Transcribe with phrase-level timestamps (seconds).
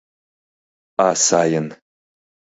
[1.05, 1.67] —А сайын...